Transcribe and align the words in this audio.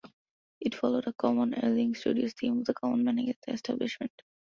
It 0.59 0.73
followed 0.73 1.05
a 1.05 1.13
common 1.13 1.53
Ealing 1.53 1.93
Studios 1.93 2.33
theme 2.33 2.57
of 2.57 2.65
the 2.65 2.73
"common 2.73 3.03
man" 3.03 3.19
against 3.19 3.45
the 3.45 3.53
Establishment. 3.53 4.23